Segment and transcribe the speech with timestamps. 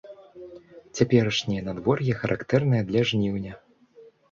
[0.95, 3.53] Цяперашняе надвор'е характэрнае для жніўня.